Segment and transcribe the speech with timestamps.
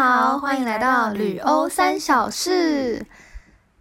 [0.00, 3.04] 好，欢迎来到旅欧三小事。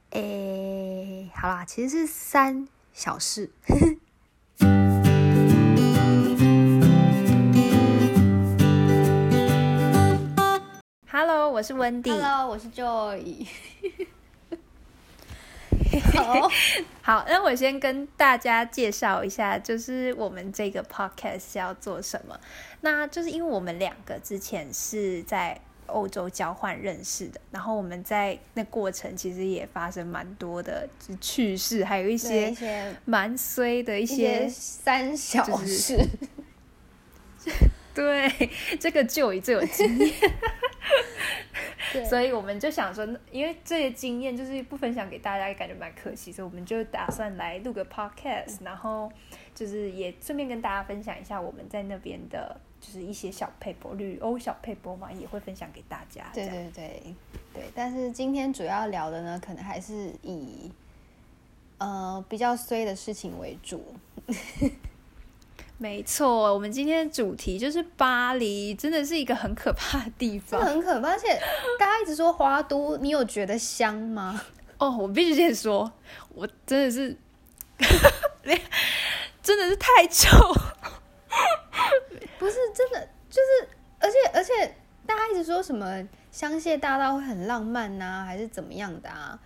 [0.10, 3.52] 诶，好啦，其实是三小事。
[11.12, 12.10] Hello，我是温迪。
[12.10, 13.46] Hello，我是 Joy。
[16.16, 16.50] 好，
[17.04, 22.40] 好，那我先跟大家介绍一下，就是我们这个 podcast 是要做什么。
[22.82, 35.98] 那就是因为我们两个之前是在欧洲交换认识的，然后我们在那过程其实也发生蛮多的就是趣事，还有一一些些蛮衰的一一些些三小就是事。
[37.94, 38.30] 对，
[38.80, 40.14] 这个就以最有经验，
[42.08, 49.12] 所以我们就想说，因为这些经验就是不分享给大家，感觉蛮可惜，所以我们就打算来录个 podcast，然后
[49.56, 56.32] 就是也顺便跟大家分享一下我们在那边的，就是一些小配博，旅欧小配博嘛，也会分享给大家。
[56.34, 57.16] 对对对
[57.54, 60.72] 对，但是今天主要聊的呢，可能还是以
[61.80, 63.84] 呃比较衰的事情为主。
[65.78, 71.28] 没错，我们今天的主题就是巴黎，真的是一个很可怕的地 真的方很可怕，而且
[71.78, 74.42] 大家一直说花都，你有觉得香吗？
[74.80, 74.90] 哦。
[74.98, 75.92] 我必须先说，
[76.30, 77.18] 我真的是，
[79.44, 80.30] 真的是太臭。
[82.40, 84.76] 不是真的，就是而且而且
[85.06, 89.40] 大家一直说什么香榭大道会很浪漫呐、还是怎么样的啊？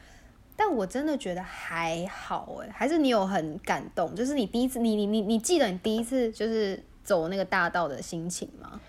[0.56, 8.80] 但我真的觉得还好哎，还是你有很感动，就是你第一次，你你你你记得你第一次就是走那个大道的心情吗？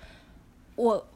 [0.75, 1.07] 我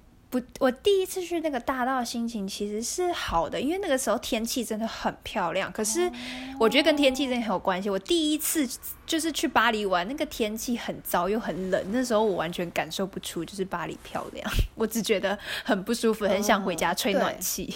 [0.41, 5.73] 不，我第一次去那个大道，心情其实是好的，因为那个时候天气真的很漂亮。
[5.73, 6.11] 可是
[6.59, 7.89] 我觉得跟天气真的很有关系。
[7.89, 8.69] 我第一次
[9.07, 17.73] 就是去巴黎玩，那个天气很糟又很冷，那时候我完全感受不出就是巴黎漂亮， 我只觉得很不舒服，很想回家吹暖气。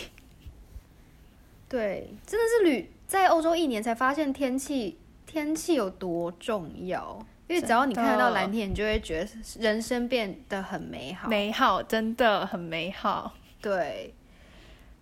[1.69, 11.29] 对， 真的是旅在欧洲一年才发现天气天气有多重要，因为只要你看得到蓝天，你就会觉得人生变得很美好。
[11.29, 13.35] 美好，真的很美好。
[13.61, 14.15] 对，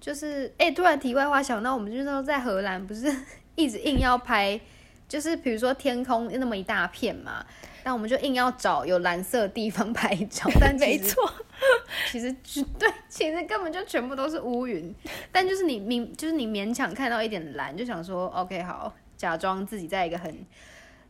[0.01, 3.15] 就是哎、突然题外话想到，我们就是说在荷兰不是
[3.55, 4.59] 一直硬要拍，
[5.07, 7.45] 就是比如说天空那么一大片嘛，
[7.85, 11.31] 那我们就硬要找有蓝色的地方拍照， 但没错，
[12.11, 14.95] 其实就对，其实根本就全部都是乌云，
[15.31, 20.35] 但就是你勉就是你勉强看到一点蓝，就想说 OK 好，假装自己在一个很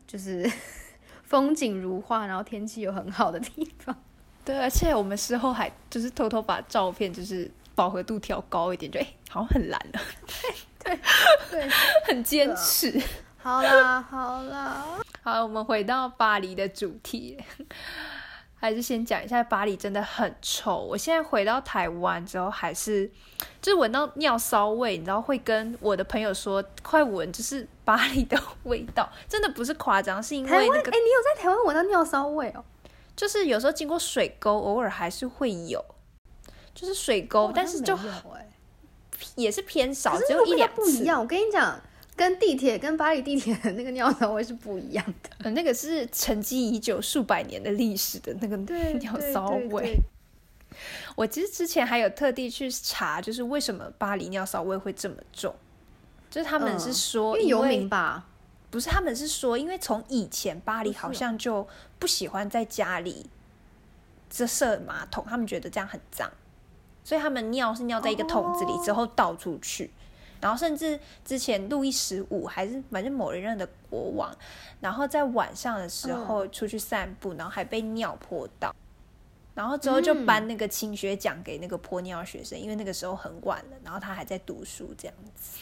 [0.05, 0.51] 就是
[1.29, 3.95] 风景如画，然后天气又很好的地方。
[4.45, 10.01] 对，而且我们事后还就是偷偷把照片就是饱和度调高一点，就哎、好像很蓝了，
[11.51, 11.69] 对，
[12.07, 12.99] 很坚持。
[13.37, 14.85] 好啦好啦，
[15.23, 17.39] 好，我们回到巴黎的主题，
[18.61, 20.79] 还是先讲一下巴黎真的很臭。
[20.79, 23.09] 我现在回到台湾之后，还是
[23.63, 32.65] 就是闻到尿骚味，你知道会跟我的朋友说快闻，就是巴黎的味道，真的不是夸张，是因为那个你有在台湾闻到尿骚味哦？
[33.15, 35.85] 就是有时候经过水沟，偶尔还是会有，
[36.75, 37.97] 就是水沟，但是就
[39.35, 40.81] 也是偏少，只有一两次。
[40.81, 41.21] 不一样。
[41.21, 41.81] 我跟你讲，
[42.19, 45.31] 跟地铁跟巴黎地铁的那个尿骚味是不一样的。
[45.45, 48.57] 呃，那个是沉积已久数百年的历史的那个
[48.99, 49.97] 尿骚味。
[51.15, 55.55] 我其实之前还有特地去查，就是为什么巴黎尿骚味会这么重，
[56.29, 58.27] 就是他们是嗯说，因为游民吧？
[58.71, 61.67] 不是，他们是说，因为从以前巴黎好像就
[61.99, 63.31] 不喜欢在家里
[64.29, 66.31] 这设马桶，他们觉得这样很脏，
[67.03, 69.91] 所以他们尿是尿在一个桶子里哦之后倒出去。
[70.41, 74.35] 然后甚至之前路易十五还是反正某一任的国王，
[74.81, 78.75] 然后在晚上的时候出去散步，然后还被尿泼到，
[79.55, 85.59] 然后之后就颁那个勤学奖给那个泼尿学生，因为那个时候很晚了，然后他还在读书这样子。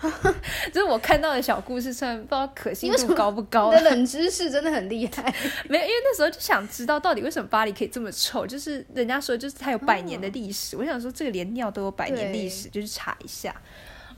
[0.72, 5.22] 这是我看到的小故事，虽然不知道可信度高不高你，的冷知识真的很厉害。
[5.68, 13.54] 没有，因为那时候就想知道到底为什么巴黎可以这么臭，就是人家说就是它有百年的历史，我想说这个连尿都有百年历史，就去查一下，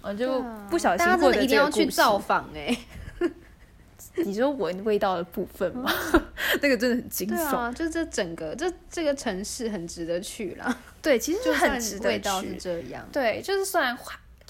[0.02, 1.70] 我就不小心大家真获得的一定要。
[1.70, 2.76] 去造访哎、
[4.24, 5.90] 你说闻味道的部分吗？
[6.60, 7.36] 那个真的很惊悚。
[7.36, 12.56] 对啊，就这整个这这个城市很值得去啦，对，其实就很值得味道是去。
[12.58, 13.06] 这样。
[13.12, 13.96] 对，就是虽然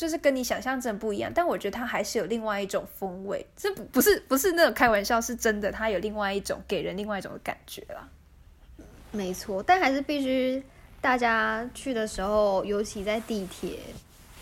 [0.00, 3.44] 就是跟你想象真的不一样，但我觉得它还是有另外一种风味。
[3.54, 8.08] 这不不是不是那种开玩笑，是真的，它有另外一种给人另外一种的感觉啦。
[9.10, 10.62] 没错，但还是必须
[11.02, 13.78] 大家去的时候，尤其在地铁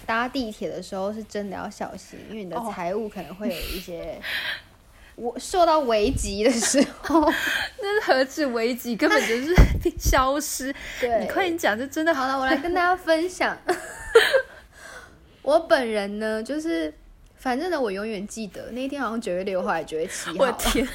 [0.06, 4.16] 搭地铁的时候，是真的要小心，因为你的哦财物可能会有一些
[5.16, 7.20] 我受到危机的时候，
[7.82, 9.52] 那是何止危机，根本就是
[9.98, 10.72] 消失。
[11.00, 13.58] 对，你快点讲，这真的好了，我来跟大家分享。
[15.42, 16.92] 我本人呢，就是
[17.36, 20.86] 反正呢，我永远记得那一天好像九月六号还是九月七号，我天，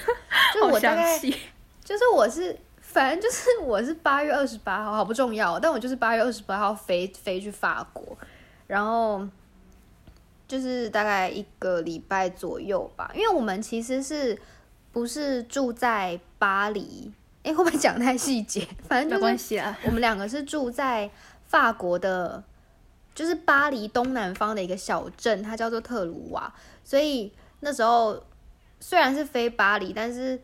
[0.53, 8.17] 就我大概就是我是，反正就是我是八月二十八号，好不重要，但我就是八月二十八号飞飞去法国，
[8.67, 9.27] 然后
[10.47, 14.37] 就是大概一个礼拜左右吧，因为我们其实是
[14.91, 17.11] 不是住在巴黎？
[17.43, 18.65] 哎，会不会讲太细节？
[18.87, 19.77] 反正没就是关系啊。
[19.83, 21.09] 我们两个是住在
[21.45, 22.41] 法国的，
[23.13, 26.53] 就是巴黎东南方的一个小镇，它叫做特鲁瓦。
[26.83, 28.23] 所以那时候
[28.79, 30.39] 虽然是飞巴黎，但是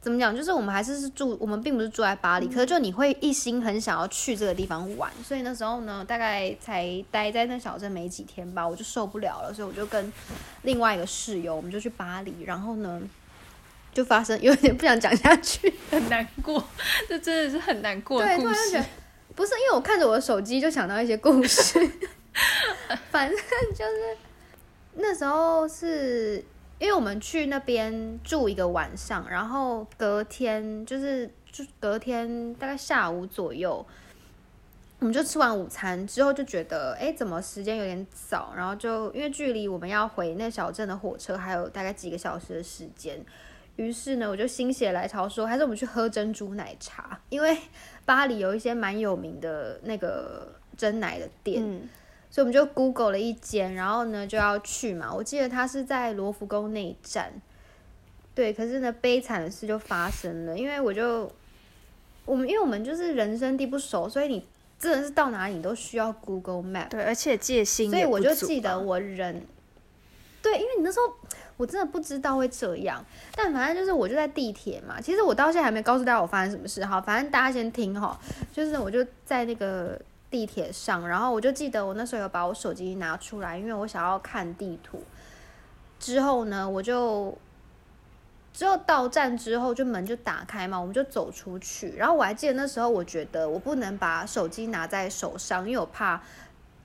[0.00, 5.10] 怎么讲，就是我们还是是住，我们并不是住在巴黎，可是就你会一心很想要去这个地方玩。
[5.24, 10.12] 所以那时候呢，大概才待在那小镇没几天吧，我就受不了了，所以我就跟
[10.62, 13.00] 另外一个室友，我们就去巴黎，然后呢。
[13.94, 16.60] 就发生有点不想讲下去，很难过，
[17.08, 19.03] 这真的是很难过的对，突故事然就觉得。
[19.34, 21.78] 不是因为我看着我的手机就想到一些故事，
[23.10, 23.38] 反正
[23.74, 24.16] 就是
[24.94, 26.44] 那时候是
[26.78, 33.84] 因为我们去那边住一个晚上，然后隔天就是就隔天大概下午左右，
[35.00, 38.52] 我们就吃完午餐之后就觉得，哎，怎么时间有点早？
[38.56, 43.24] 然后就因为距离我们要回那小镇的火车还有大概几个小时的时间。
[43.76, 47.58] 于是呢，我就心血来潮说，还是我们去喝珍珠奶茶，因为
[48.04, 51.88] 巴黎有一些蛮有名的那个真奶的店，嗯，
[52.30, 55.12] 所以我们就 Google 了一间，然后呢就要去嘛。
[55.12, 57.32] 我记得它是在罗浮宫那一站，
[58.34, 58.52] 对。
[58.52, 61.30] 可是呢，悲惨的事就发生了，因为我就
[62.24, 64.46] 我们因为我们就是人生地不熟，所以你
[64.78, 66.88] 真的是到哪里你都需要 Google Map。
[66.88, 69.46] 对，而且戒心所以我就记得我人，
[70.42, 71.14] 对，因为你那时候
[71.56, 73.04] 我真的不知道会这样，
[73.36, 75.00] 但反正就是我就在地铁嘛。
[75.00, 78.18] 其实我到现在还没告诉大家我发生什么事哈，反正大家先听哈。
[78.52, 85.02] 就是我就在那个地铁上，然后我就记得我那时候有把我手机拿出来，因为我想要看地图。
[86.00, 87.36] 之后呢，我就
[88.52, 91.94] 之后到站之后，就门就打开嘛，我们就走出去。
[91.96, 96.20] 然后我还记得那时候，我觉得我不能把手机拿在手上，因为我怕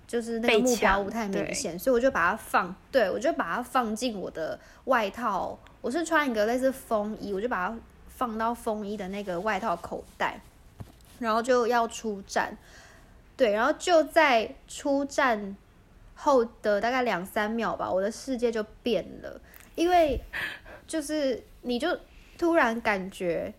[0.09, 5.55] 就是那个目标不太明显，所以我就把它放，对我就把它放进我的外套。
[5.81, 7.77] 我是穿一个类似风衣，我就把它
[8.07, 10.41] 放到风衣的那个外套口袋，
[11.19, 12.57] 然后就要出站。
[13.37, 15.55] 对，然后就在出站
[16.15, 19.39] 后的大概两三秒吧，我的世界就变了，
[19.75, 20.19] 因为
[20.87, 21.95] 就是你就
[22.35, 23.53] 突然感觉。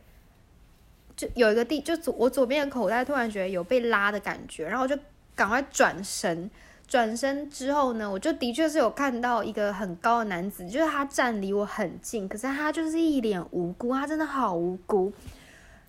[1.17, 4.99] 就有一个地，就左我左边的口袋突然觉得有被拉的感觉，然后我就
[5.41, 6.51] 赶快转身。
[6.87, 15.11] 转身之后呢，我就的确是有看到一个很高的男子，就是他站离我很近，可是他就是一脸无辜，他真的好无辜。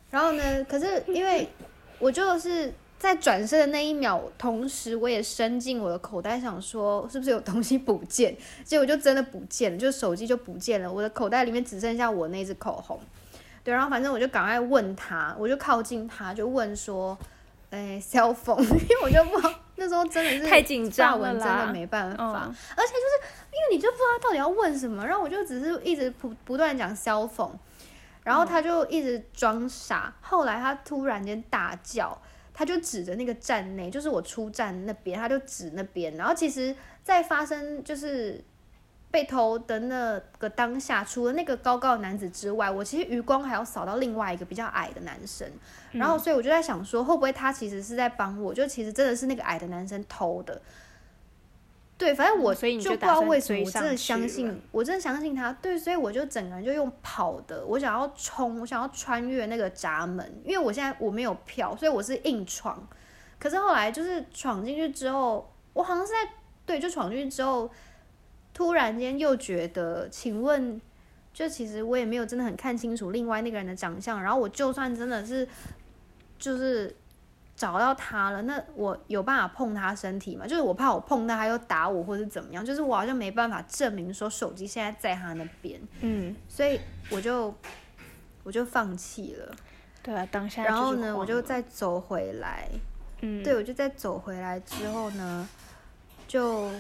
[0.10, 1.50] 然后呢，可是因为
[2.00, 8.34] 我就是在转身的那一秒，同时我也伸进我的口袋，想说是不是有东西不见，
[8.64, 12.98] 结果就真的不见了，就手机就不见了，我的口袋里面只剩下我那支口红。
[13.64, 17.18] 对，然后反正我就赶快问他，我就靠近他，就问说，
[17.72, 27.54] 哎，cell phone，因为我就不知道那时候真的是太紧张了真的没办法，嗯而且就是因为你就不知道到底要问什么，然后我就只是一直不不断讲 cell phone，
[28.24, 32.16] 然后他就一直装傻，后来他突然间大叫。
[32.54, 36.16] 他就指着那个站内，就是我出站那边，他就指那边。
[36.18, 38.44] 然后其实，在发生就是
[39.12, 45.48] 被偷的那个当下，除了那个高高的男子之外，我其实余光还要扫到另外一个比较矮的男生。
[45.92, 48.54] 然后，所以我就在想说，会不会他其实是在帮我？
[48.54, 50.62] 就其实真的是那个矮的男生偷的。
[51.98, 55.54] 对，反正我就不知道为什么，我真的相信，我真的相信他。
[55.62, 62.82] 对，所以我就整个人就用跑的，我想要冲，我想要穿越那个闸门，因为我现在我没有票，所以我是硬闯。
[63.38, 66.32] 可是后来就是闯进去之后，我好像是在
[66.66, 67.70] 对，就闯进去之后，
[68.54, 70.80] 突然间又觉得，请问，
[71.34, 75.48] 就其实我也没有真的很看清楚另外那个人的长相，然后我就算真的是
[76.38, 76.96] 就是
[77.56, 80.46] 找到他了，那我有办法碰他身体吗？
[80.46, 86.80] 就是我怕我碰到他又打我或是怎么样，就是我好像没办法证明说手机现在在他那边，嗯，所以
[87.10, 87.54] 我就
[88.44, 89.56] 我就放弃了。
[90.04, 92.68] 对啊，当下然后呢，我就再走回来。
[93.22, 95.48] 嗯，对，我就再走回来之后呢，
[96.28, 96.72] 就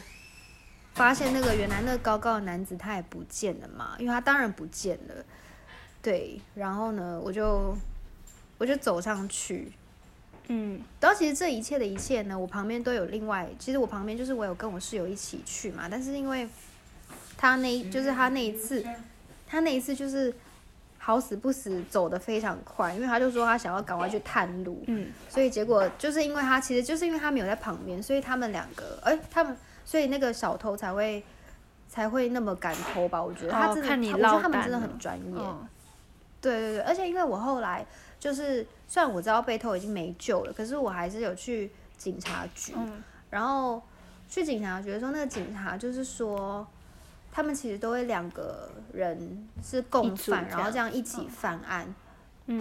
[0.93, 5.15] 发现那个原来那个高高的男子他也不见了嘛，因为他当然不见了。
[6.01, 7.75] 对，然后呢，我就
[8.57, 9.71] 我就走上去，
[10.47, 10.81] 嗯。
[10.99, 16.49] 然后其实这一切的一切呢，我旁边都有另外，其实我旁边就是我有跟我室友一起去嘛，但是因为
[17.37, 18.83] 他那就是他那一次，
[19.47, 20.33] 他那一次就是
[20.97, 31.23] 好死不死走的非常快，因为他就说他想要赶快去探路，嗯，所以结果就是因为他其实就是因为他没有在旁边，所以他们两个，哎、他们所以那个小偷才会
[31.87, 33.21] 才会那么敢偷吧？
[33.21, 35.39] 我觉得他真的，哦看你他我觉得他们真的很专业。
[35.39, 35.67] 嗯
[36.41, 37.85] 对对对，而且因为我后来
[38.19, 43.79] 就是虽然我知道被偷已经没救了，可是我还是有去警察局，嗯然后
[44.27, 46.65] 去警察局的时候，那个警察就是说，
[47.31, 51.85] 他们其实都会两个人是共犯，然后这样一起犯案。
[51.87, 51.95] 嗯，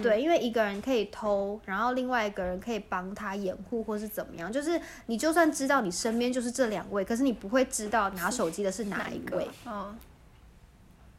[0.01, 9.49] 对，因为一个人可以偷，然后另外一个人可以帮他掩护或是怎么样，就是你就算知道你身边就是这两位，可是你不会知道拿手机的是哪一位。
[9.65, 9.97] 嗯，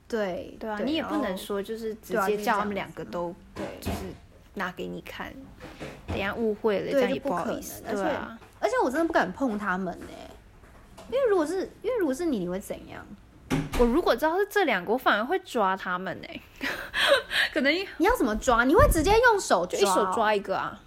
[0.09, 3.99] 对对啊，你也不能说就是直接叫他们两个都对，就是
[4.54, 5.33] 拿给你看，
[6.07, 8.38] 等下误会了，这样也不可好意思，对啊。
[8.61, 10.07] 而且我真的不敢碰他们呢、
[11.11, 13.04] 因为如果是因为如果是你，你会怎样？
[13.78, 16.28] 我如果知道是这两个，我反而会抓他们呢、
[17.52, 18.64] 可能你要怎么抓？
[18.64, 19.78] 你会直接用手抓？
[19.78, 20.12] 就一手。
[20.14, 20.80] 抓一个啊。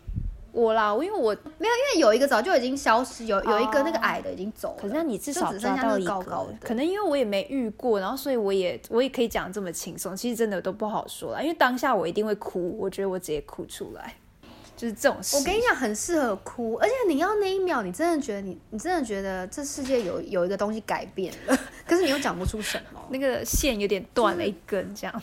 [0.51, 4.75] 我啦，因为我没有，因为有一个早就已经消失，有有一个那个哦矮的已经走了。
[4.81, 10.15] 可是那你至少只剩下那个高高的可能因为我也没遇过，然后所以我也我也可以讲这么轻松。
[10.15, 14.15] 其实真的都不好说啦，因为当下我一定会哭，我觉得我直接哭出来，
[14.77, 15.35] 就是这种事。
[15.35, 23.01] 我跟你讲，很适合哭，而且你要那一秒，你真的觉得你，你真的觉得这世界有有一个东西改变了， 可是你又讲不出什么。
[23.11, 25.21] 那个线有点断了一根，这样，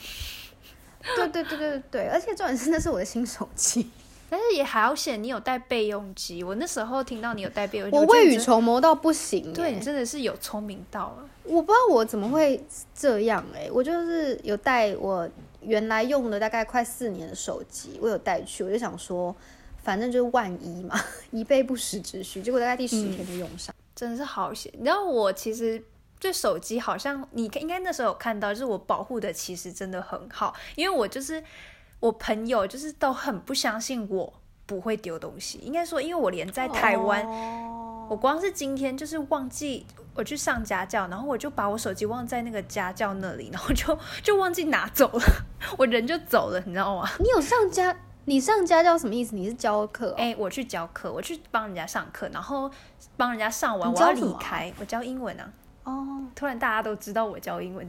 [1.16, 3.90] 对对对对对，而且重点是那是我的新手机，
[4.30, 6.42] 但是也还好险，你有带备用机。
[6.42, 9.52] 我那时候听到你有带备用机，我未雨绸缪到不行、欸。
[9.52, 11.28] 对你真的是有聪明到了。
[11.44, 15.28] 我不知道我怎么会这样哎、我就是有带我
[15.60, 19.34] 原来用了大概快四年的手机，我有带去，我就想说，
[19.82, 20.94] 反正就是万一嘛，
[21.32, 22.40] 以备不时之需。
[22.40, 23.74] 结果大概第十天就用上。
[23.94, 24.72] 真的是好险。
[24.78, 25.82] 你知道我其实
[26.22, 31.42] 对手机好像你应该那时候有看到，就是我保护的其实真的很好，因为我就是
[31.98, 34.32] 我朋友就是都很不相信我
[34.64, 35.58] 不会丢东西。
[35.58, 45.24] 应该说，因为我连在台湾，哦我光是今天就是忘记我去上家教，然后我就把我手机忘在那个家教那里，然后就就忘记拿走了，
[45.76, 47.10] 我人就走了，你知道吗？
[47.18, 47.96] 你有上家？
[48.26, 49.34] 你上家教什么意思？
[49.34, 50.14] 你是教课、哦？
[50.16, 52.70] 哎、我去教课，我去帮人家上课，然后
[53.16, 55.50] 帮人家上完，我要离开，我教英文啊。
[55.84, 57.86] 哦突然大家都知道我教英文，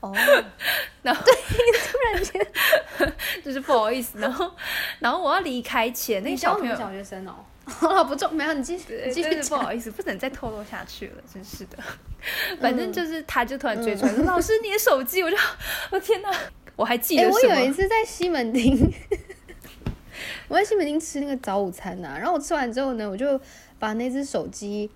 [0.00, 0.12] 哦，
[1.02, 3.12] 然后对，突然间
[3.44, 4.50] 就是不好意思，然后
[4.98, 8.04] 然后我要离开前，那个小朋友，小学生 哦？
[8.04, 11.76] 不重，没有，你继续，继续不好意思，不能再透露下去了，真是的。
[12.60, 15.36] 反正就是他就突然追出来说：“老师，你的手机！”我就，
[15.90, 16.30] 我天哪，
[16.76, 17.72] 我还记哎、得什我有一？
[17.72, 18.88] 次在西门町，
[20.48, 23.40] 我在西门町吃那个早午餐呐、然后我吃完之后呢，我就
[23.80, 24.88] 把那只手机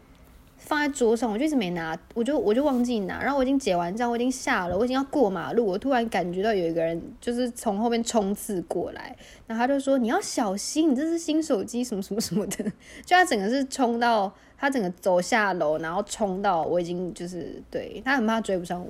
[0.71, 9.17] 放在桌上，我就一直没拿，我就我就忘记拿，然后我已经结完账，我已经下了，我已经要过马路，我突然感觉到有一个人就是从后面冲刺过来，
[9.49, 12.63] 然后他就说你要小心，你这是新手机什么什么什么的，
[13.05, 18.89] 就他整个是冲到他整个走下楼，然后冲到我已经就是对他很怕追不上我。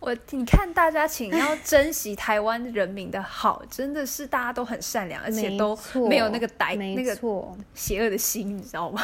[0.00, 5.74] 我你看，大家请要珍惜台湾人民的好，真的是大家都很善良，而且都
[6.06, 7.18] 没有那个歹那个，
[7.74, 9.02] 邪恶的心，你知道吗？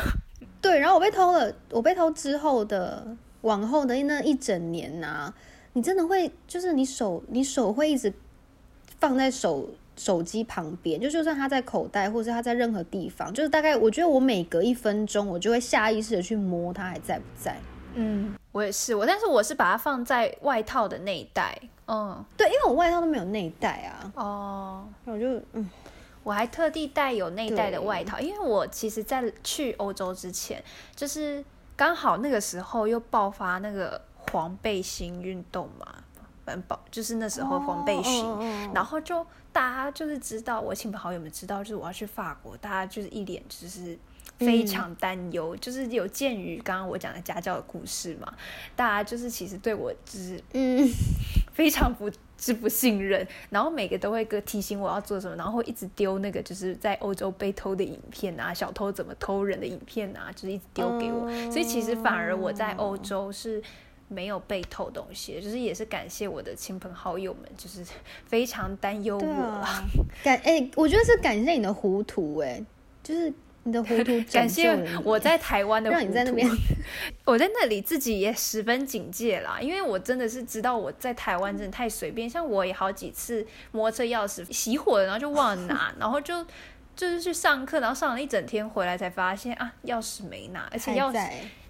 [0.67, 3.07] 对，然后我被偷了，我被偷之后的
[3.43, 5.33] 往后的那一整年呐、
[5.75, 8.13] 你真的会，就是你手你手会一直
[8.99, 17.57] 放在手手机旁边，就就算它在口袋，或者它在任何地方，就是大概我觉得我每隔一分钟，我就会下意识的去摸它还在不在。
[17.95, 21.57] 嗯，我也是，我但是我是把它放在外套的内袋，
[21.87, 25.71] 嗯，对，因为我外套都没有内袋啊，哦，我就嗯，
[26.27, 30.61] 我还特地带有内袋的外套，因为我其实在去欧洲之前，
[30.97, 31.45] 就是
[31.77, 35.87] 刚好那个时候又爆发那个黄背心运动嘛，
[36.45, 38.27] 反正爆就是那时候黄背心，
[38.75, 43.97] 然后就大家就是知道，我亲朋好友们知道，就是我要去法国，大家就是一脸就是
[44.37, 48.35] 非常担忧，就是有鉴于刚刚我讲的家教的故事嘛，
[48.75, 50.89] 大家就是其实对我就是嗯，
[51.57, 63.63] 非常不之不信任，然后每个都会个提醒我要做什么，然后会一直丢那个就是在欧洲被偷的影片啊，小偷怎么偷人的影片啊，就是一直丢给我，所以其实反而我在欧洲是。
[64.09, 67.85] 没有被偷东西，就是也是感谢我的亲朋好友们，就是
[68.25, 69.27] 非常担忧我。
[69.27, 69.83] 啊，
[70.23, 72.65] 感哎、我觉得是感谢你的糊涂哎、
[73.03, 73.35] 就是
[73.67, 74.71] 你的糊涂感谢
[75.03, 76.49] 我在台湾的让你在那边
[77.27, 86.47] 我在那里自己也十分警戒啦，因为我真的是知道我在台湾真的太随便，像我也好几次摩托车钥匙熄火了，然后就忘了拿，然后就
[86.95, 91.29] 就是去上课，然后上了一整天回来才发现啊钥匙没拿，而且钥匙。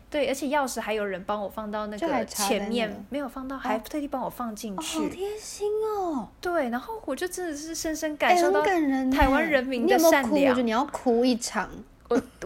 [0.08, 4.98] 对，而且钥匙还有人帮我放到那个前面，没有放到，还特地帮我放进哦，去。
[4.98, 8.62] 好贴心哦，对，然后我就真的是深深哎感受到。
[9.10, 10.30] 台湾人民的善良？
[10.30, 11.68] 我觉得你要哭一场。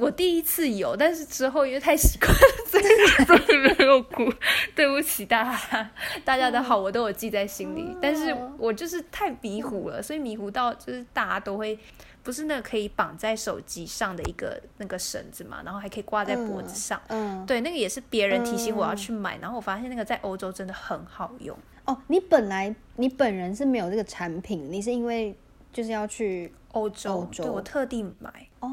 [0.01, 2.85] 我第一次有，但是之后因为太习惯了，所以
[3.27, 4.33] 所以没有哭。
[4.75, 5.91] 对不起大家，
[6.25, 11.79] 大家的好我都有记在心里，但是我就是太迷糊了，所以迷糊到就是大家都会。
[12.23, 17.01] 不是那个可以绑在手机上的一个那个绳子嘛，然后还可以挂在脖子上。
[17.09, 21.57] 嗯，对，那个也是别人提醒我要去买，然后我发现那个在欧洲真的很好用。
[21.87, 25.35] 哦，你本来你本人是没有这个产品，你是因为
[25.73, 28.31] 就是要去欧洲，欧洲对我特地买。
[28.61, 28.71] 哦，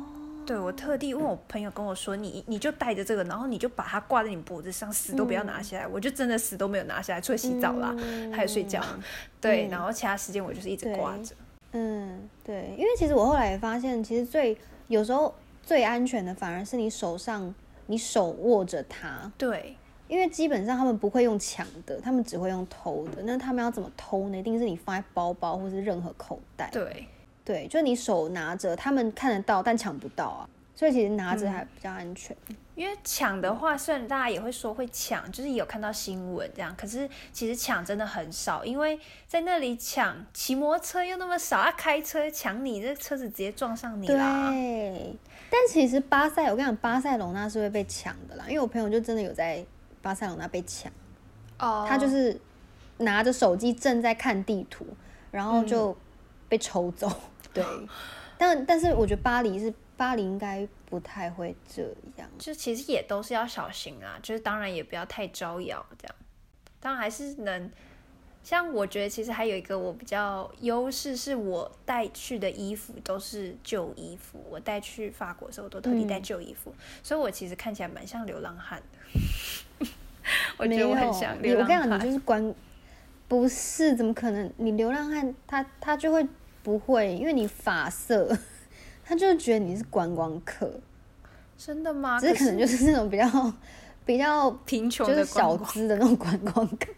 [0.48, 5.86] 对我特地问我朋友跟我说，你你就带着这个，然后你就把它挂在你脖子上，死都不要拿下来。
[5.86, 8.82] 我就真的死都没有拿下来，除了洗澡啦，嗯还有睡觉。
[9.42, 11.36] 对，嗯然后其他时间我就是一直挂着。
[11.74, 17.54] 嗯，对，因为其实我后来也发现，其实最有时候最安全的反而是你手上
[17.88, 19.76] 你手握着它，对，
[20.08, 23.22] 因为基本上他们不会用抢的，他们只会用偷的。
[23.24, 24.38] 那他们要怎么偷呢？
[24.38, 26.70] 一定是你放在包包或是任何口袋。
[26.72, 27.06] 对，
[27.48, 30.50] 对，就你手拿着，他们看得到，但抢不到啊。
[30.76, 32.36] 所以其实拿着还比较安全。
[32.76, 39.00] 因为抢的话，虽然大家也会说会抢，就是有看到新闻这样，可是其实抢真的很少，因为
[39.30, 44.52] 在那里抢，骑摩托车又那么少，啊，开车抢你，这车子直接撞上你啦。
[44.52, 45.16] 对，
[45.50, 49.66] 但其实巴塞，我跟你讲，巴塞隆那是会被抢的啦，因为我朋友就真的有在
[50.02, 50.92] 巴塞隆那被抢，
[51.60, 52.38] 哦，他就是
[52.98, 54.86] 拿着手机正在看地图，
[55.32, 55.98] 然后就
[56.50, 57.12] 被抽走。
[57.64, 57.88] 对，
[58.38, 61.84] 但但是我觉得巴黎是巴黎应该不太会这
[62.18, 62.30] 样。
[62.38, 66.16] 就其实也都是要小心啊，就是当然也不要太招摇这样，
[66.80, 67.72] 当然还是能。
[68.44, 74.42] 像我觉得其实还有一个我比较优势，是我带去的衣服都是旧衣服。
[74.50, 76.74] 我带去法国的时候，我都特地带旧衣服，
[77.04, 78.82] 所以我其实看起来蛮像流浪汉
[79.82, 79.88] 的。
[80.58, 82.04] 我觉，得我很像你流浪我跟你讲，你。
[82.06, 82.56] 就是关，
[83.28, 84.50] 不是怎么可能？
[84.56, 86.26] 你流浪汉他他就会
[86.68, 88.38] 不会，因为你发色，
[89.02, 90.70] 他就觉得你是观光客，
[91.58, 92.20] 真的吗？
[92.20, 93.54] 只是可能就是那种比较
[94.06, 96.92] 比较贫穷的就是小资的那种观光客。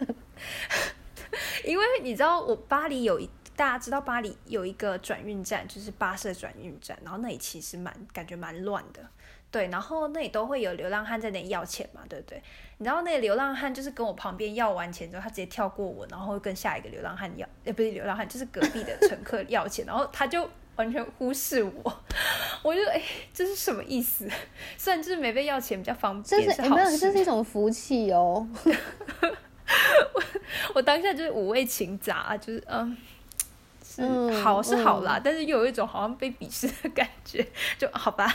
[1.63, 9.07] 因为你知道，我巴黎有一大家知道巴黎有一个转运站，就是巴士转运站，然后那里其实蛮感觉蛮乱的，
[9.51, 12.41] 对，然后那里都会有流浪汉在那里要钱嘛，对不对？
[12.77, 22.03] 你知道那个流浪汉就是跟我旁边要完钱之后，他直接跳过我，然后跟下一个流浪汉要，也，不是流浪汉，就是隔壁的乘客 要钱，然后他就完全忽视我，
[22.61, 23.01] 我就哎、
[23.33, 24.29] 这是什么意思？
[24.77, 28.47] 虽然就是没被要钱比较方这便，是哎没有，是好事，这是一种福气哦。
[30.13, 30.23] 我
[30.75, 32.97] 我当下就是五味情杂，就是嗯，
[33.83, 37.45] 是、嗯好是好啦，但是又有一种好像被鄙视的感觉，
[37.77, 38.33] 就好吧，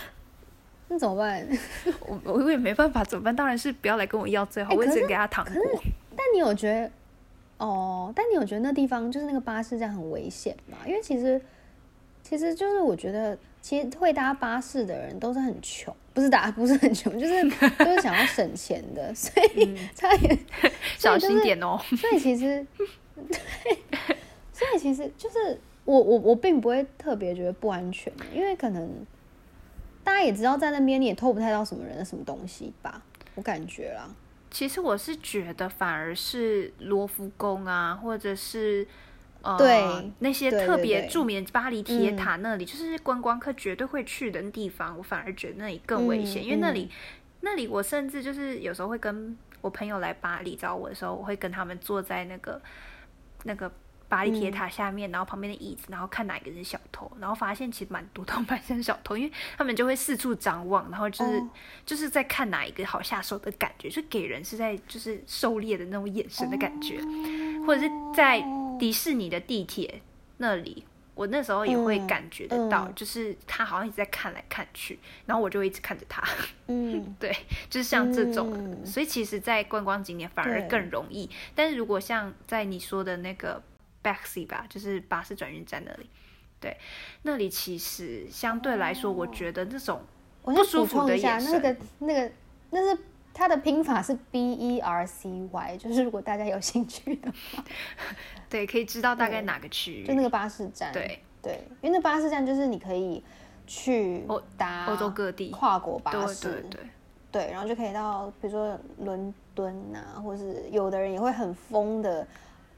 [0.88, 1.46] 那怎么办？
[2.06, 3.34] 我我也没办法，怎么办？
[3.34, 5.82] 当然是不要来跟我要最好，我也只能给他糖果。
[6.16, 6.90] 但你有觉得
[7.58, 8.12] 哦？
[8.14, 10.78] 但你有觉得那地方就是那个巴士站很危险吗？
[10.86, 11.40] 因为其实
[12.22, 17.42] 其实就是我觉得，其实会搭巴士的人都是很穷，不是搭不是很穷，就是
[17.78, 20.38] 都是想要省钱的， 所以差点
[20.96, 21.78] 小心点哦。
[21.96, 22.64] 所以其实，
[23.28, 23.38] 对，
[24.52, 28.88] 所以其实就是我我我并不会特别觉得不安全，因为可能
[30.04, 33.02] 大家也知道在那边你也偷不太到什么人的什么东西吧，
[33.34, 34.08] 我感觉啦。
[34.50, 38.86] 其实我是觉得，反而是罗浮宫啊，或者是
[39.42, 46.90] 呃对那些特别著名的巴黎铁嗯塔那里，就是观光客绝对会去的地方，我反而觉得那里更危险，嗯因为那里
[47.40, 52.60] 那里我甚至就是有时候会跟我朋友来巴黎找我的时候，我会跟他们坐在那个
[53.44, 53.72] 那个。
[54.14, 61.50] 巴黎铁塔下面，然后旁边的椅子，然后看哪一个是小偷，然后发现其实蛮多都蛮像小偷，因为他们就会四处张望，然后就是、哦。
[61.84, 67.00] 就是在看哪一个好下手的感觉，就给人是在就是狩猎的那种眼神的感觉，
[67.66, 68.40] 或者是在
[68.78, 70.00] 迪士尼的地铁
[70.36, 70.84] 那里，
[71.16, 74.96] 我那时候也会嗯感觉得到，嗯就是他好像一直在看来看去，
[75.26, 76.22] 然后我就会一直看着他，
[76.68, 77.36] 嗯， 对，
[77.68, 78.86] 就是像这种，嗯。
[78.86, 83.60] 所以其实，在观光景点反而更容易，但是如果像在你说的那个
[84.04, 86.10] Baxi 吧，就是巴士转运站那里，
[86.60, 86.76] 对，
[87.22, 90.02] 那里其实相对来说，我觉得那种
[90.42, 92.30] 不舒服的充一下，那个那个
[92.70, 97.64] 那是它的拼法是 B E R C Y， 就是如果大家有兴趣的话，
[98.50, 103.24] 对可以知道大概哪个区域，就那个巴士站，对对，因为那巴士站就是你可以
[103.66, 106.80] 去欧搭欧洲各地跨国巴对士，对对。
[107.32, 112.24] 对，然后就可以到比如说伦敦啊，或是有的人也会很疯的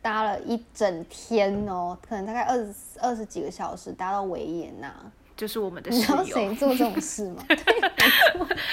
[0.03, 4.95] 搭了一整天哦，可能大概二十二十几个小时搭到维也纳。
[5.37, 7.45] 就是我们的你知道谁做这种事吗？
[7.49, 7.57] 对，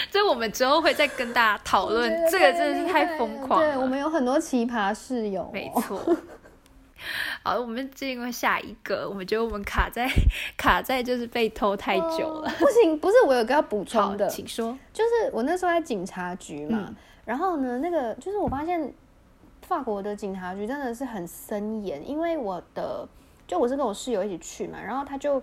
[0.10, 3.68] 这我们之后会再跟大家讨论，这个真的是太疯狂了。
[3.68, 6.02] 对，我们有很多奇葩室友，没错。
[7.44, 9.10] 好，我们进入下一个。
[9.10, 10.10] 我们觉得我们卡在
[10.56, 12.50] 卡在就是被偷太久了。
[12.58, 14.78] 不行，不是我有个要补充的，请说。
[14.94, 18.94] 就是我那时候在警察局嘛，然后呢，那个就是我发现
[19.64, 23.08] 法国的警察局真的是很森严，因为我的
[23.48, 25.42] 就我是跟我室友一起去嘛，然后他就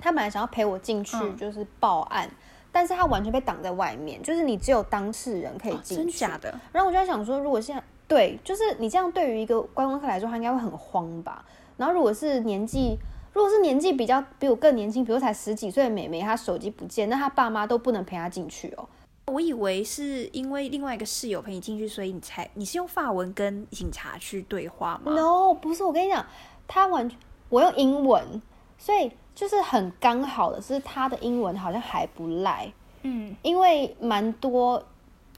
[0.00, 2.28] 他本来想要陪我进去就是报案，
[2.70, 6.04] 但是他完全被挡在外面，就是你只有当事人可以进去。
[6.04, 6.54] 真假的？
[6.72, 7.82] 然后我就在想说，如果现在。
[8.08, 11.44] 对，就是你这样，对于一个观光客来说，他应该会很慌吧。
[11.76, 12.96] 然后，如果是年纪，
[13.34, 18.88] 如果是年纪比较比我更年轻，比如才十几岁的美眉，她手机不见，那她爸妈都不能陪她进去哦。
[19.28, 25.84] 我以为是因为另外一个室友陪你进去，所以你才你是用法文跟警察去对话吗？No，不是。
[25.84, 26.24] 我跟你讲，
[26.66, 28.42] 他完全我用英文，
[28.78, 32.72] 所以就是很刚好的是他的英文好像还不赖。
[33.02, 34.82] 嗯，因为蛮多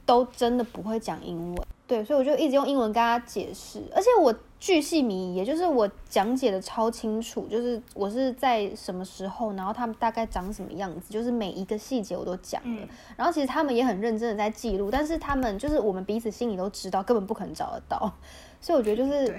[0.06, 1.66] 都真的不会讲英文。
[1.86, 12.88] 对，所以我就一直用英文跟他解释，而且我巨细靡遗，也就是我讲解的超清楚，就是我是在什么时候，然后他们大概长什么样子，就是每一个细节我都讲了。
[13.16, 18.12] 然后其实他们也很认真的在记录，但是他们就是我们彼此心里都知道，根本不可能找得到。
[18.60, 19.34] 所以我觉得就是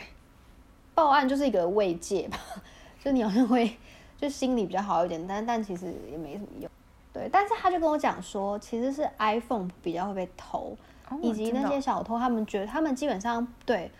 [0.95, 2.39] 报案就是一个慰藉吧，
[3.03, 3.77] 就你好像会
[4.19, 6.67] 就心里比较好一点，但但其实也没什么用。
[7.13, 10.75] 对，但是他就跟我讲说，其实是 iPhone 比较会被偷。
[11.21, 13.91] 以及那些小偷，他们觉得他们基本上对，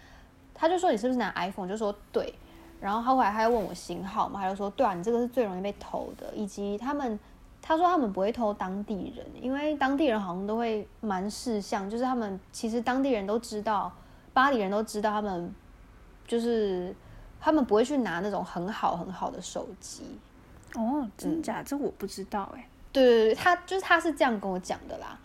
[0.62, 2.32] 他就说你是不是拿 iPhone，就说对，
[2.80, 6.32] 然后他后来他又问我型号嘛，他就说对啊，你这个是最容易被偷的。
[6.36, 7.20] 以及他们
[7.64, 13.92] 他说他们不会偷当地人，因为当地人好像都会蛮识相，就是他们其实当地人都知道，
[14.34, 15.52] 巴黎人都知道他们
[16.28, 16.96] 就是
[17.40, 20.04] 他们不会去拿那种很好很好的手机。
[20.76, 21.64] 哦，真假？
[21.64, 22.68] 这我不知道哎。
[22.92, 25.18] 对对对，他就是他是这样跟我讲的啦。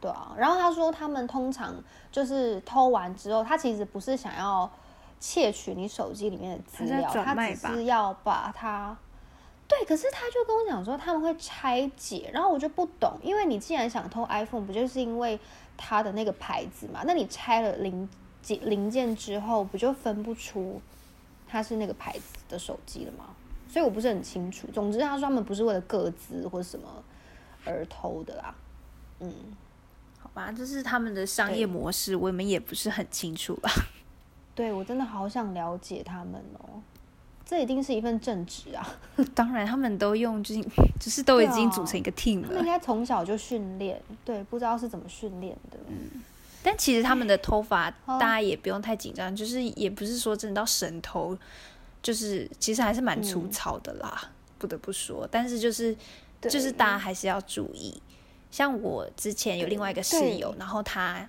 [0.00, 1.74] 对啊，然后他说他们通常
[2.10, 4.70] 就是偷完之后，他其实不是想要
[5.18, 8.96] 窃取你手机里面的资料，他只是要把它。
[9.68, 15.38] 对，可是他就跟我讲说他们会拆解，然后我就不懂，因为你既然想偷 iPhone，不就是因为
[15.76, 17.02] 它的那个牌子嘛？
[17.06, 18.08] 那你拆了零
[18.42, 20.80] 件零件之后，不就分不出
[21.46, 23.26] 它是那个牌子的手机了吗？
[23.68, 24.66] 所以我不是很清楚。
[24.72, 26.88] 总之他说他们不是为了各自或什么
[27.64, 28.52] 而偷的啦，
[29.20, 29.32] 嗯。
[30.34, 33.70] 吧，这是他们的商业模式，我们也不是很清楚吧。
[34.54, 36.82] 对，我真的好想了解他们哦。
[37.44, 38.96] 这一定是一份正职啊！
[39.34, 40.62] 当然，他们都用，就是
[41.00, 42.60] 就是都已经组成一个 team 了。
[42.60, 45.76] 应该从小就训练，对，不知道是怎么训练的。
[45.88, 46.22] 嗯，
[46.62, 51.36] 但其实他们的头发，大家也不用太紧张，就是也不是说真的到神头，
[52.00, 55.26] 就是其实还是蛮粗糙的啦，不得不说。
[55.28, 55.96] 但是就是
[56.42, 58.00] 就是大家还是要注意。
[58.50, 61.28] 像我之前有另外一个室友，然后他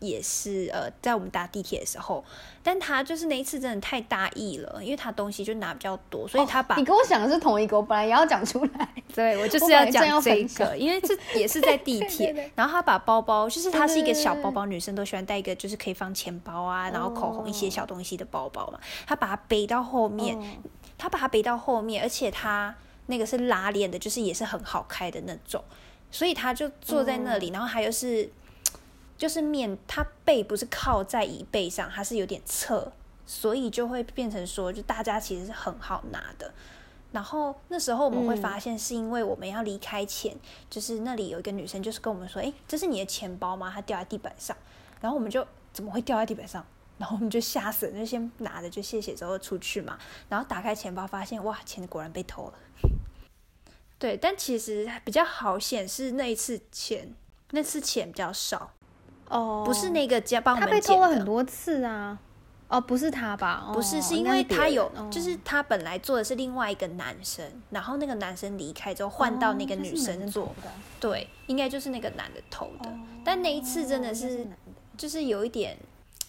[0.00, 2.24] 也是呃，在我们搭地铁的时候，
[2.62, 20.38] 但他就是那一次真的太大意了，因为他东西就拿比较多，所以他把你跟我想的是同一个，我本来也要讲出来， 对我 就是要讲这个，因为这也是在地 铁，然后他把包包，就是他是一个小包包，女生都喜欢带一个，就是可以放钱包啊，然后口红一些小东西的包包嘛，他把它背到后面，
[20.96, 22.72] 他把它背到后面，而且他
[23.06, 25.60] 那个是拉链的，就是也是很好开的那种。
[26.10, 28.30] 所以他就坐在那里，然后还有是，
[29.16, 32.90] 就是面他背不是靠在椅背上，他是有点侧，
[33.26, 36.52] 所以就会变成说，就大家其实是很好拿的。
[37.10, 40.36] 然后那时候我们会发现，是因为我们要离开前，
[40.68, 43.70] 就是那里有一个女生，就是跟我们说：“哎，这是你的钱包吗？
[43.74, 44.54] 它掉在地板上。”
[45.00, 46.62] 然后我们就怎么会掉在地板上？
[46.98, 49.98] 然后我们就吓死了，就先拿着就谢谢之后出去嘛。
[50.28, 52.54] 然后打开钱包，发现哇，钱果然被偷了。
[53.98, 57.14] 对，但其实比较好显示那一次钱，
[57.50, 58.70] 那次钱比较少
[59.28, 62.18] 哦，不是那个家帮我们他被偷了很多次啊，
[62.68, 63.70] 哦，不是他吧？
[63.74, 70.54] 不是，是因为他有，就是他本来做的是另外一个男生，然后那个男生离开之后换到那个女生做，
[71.00, 72.90] 对，应该就是那个男的偷的。
[73.24, 74.46] 但那一次真的是，
[74.96, 75.76] 就是有一点，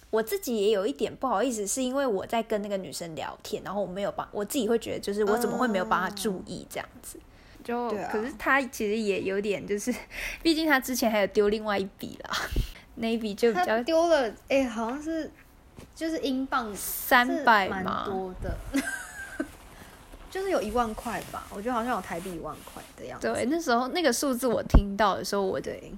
[0.09, 7.19] 我自己也有一点不好意思，是因为我在跟那个女生聊天，然后我没有帮，我自己会觉得就是我怎么会没有帮他注意这样子。
[7.63, 9.93] 就可是他其实也有点，就是
[10.41, 12.31] 毕竟他之前还有丢另外一笔啦，
[12.95, 15.29] 那一笔就比较丢了，哎，好像是
[15.93, 18.57] 就是英镑三百嘛，多的，
[20.31, 23.31] 就是有一万块吧，我觉得好像有台币一万块的样子。
[23.31, 25.91] 对，那时候那个数字我听到的时候，我对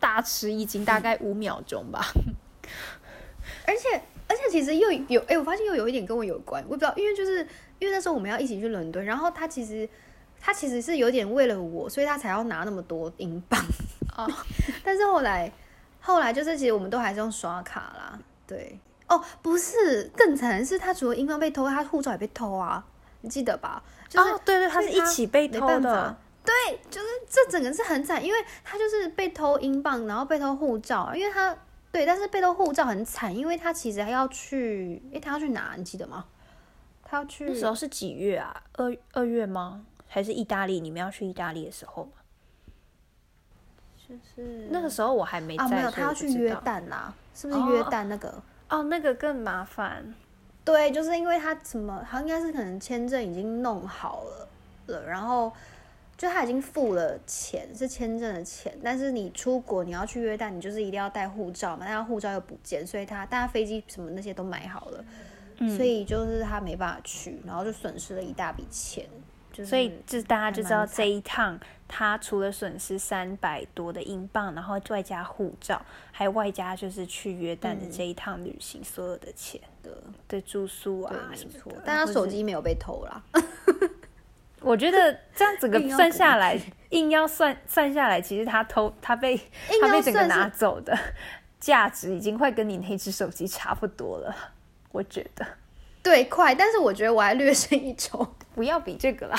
[0.00, 2.04] 大吃一惊，大概五秒钟吧。
[3.66, 7.38] 而且而且其实又有，哎，我发现又有一点跟我有关，我不知道，因为就是
[7.78, 9.88] 因为那时候我们要一起去伦敦，然后他其实。
[10.40, 13.60] 他其实是有点为了我，所以他才要拿那么多英镑。
[14.16, 14.26] 啊，
[14.82, 15.52] 但是后来，
[16.00, 18.18] 后来就是其实我们都还是用刷卡啦。
[18.46, 22.84] 对，哦，不是，更惨的是他除了英镑被偷，他护照也被偷啊，
[23.20, 23.82] 你记得吧？
[24.08, 26.16] 就是、哦，对对，他是一起被偷的。
[26.44, 31.54] 对，就是这整个是很惨，因为他就是被偷英镑，然后被偷护照，因为他
[31.92, 35.74] 对，但是被偷护照很惨，因为他其实还要去，诶，他要去哪？
[35.76, 36.24] 你记得吗？
[37.04, 38.62] 他要去那时候是几月啊？
[38.72, 39.82] 二二月吗？
[40.08, 40.80] 还是意大利？
[40.80, 42.10] 你们要去意大利的时候吗？
[44.08, 48.42] 就是那个时候我还没在，啊，没有，他要去约旦啦，是不是约旦那个？
[48.70, 50.14] 哦，那个更麻烦。
[50.64, 54.48] 对，就是因为他什么，他应该是可能签证已经弄好了
[54.86, 55.52] 了，然后
[56.16, 65.04] 就他已经付了钱，是签证的钱，但是你出国你要去约旦，你就是一定要带护照嘛，但他护照又不见，所以他但他飞机什么那些都买好了，
[65.58, 69.06] 嗯所以就是他没办法去，然后就损失了一大笔钱，
[69.58, 77.90] 就是所以就大家就知道这一趟他除了损失三百多的英镑，然后外加护照，还有外加就是去约旦的嗯。
[77.90, 79.90] 这一趟旅行所有的钱的，
[80.28, 83.20] 对住宿啊，什么的，但他手机没有被偷啦，
[84.62, 86.56] 我觉得这样整个 算下来，
[86.90, 89.36] 硬要算算下来，其实他偷他被
[89.80, 90.96] 他被整个拿走的
[91.58, 94.52] 价值已经快跟你那只手机差不多了，
[94.92, 95.44] 我觉得
[96.08, 99.38] 对，快，但是我觉得我还略胜一筹， 不要比这个啦，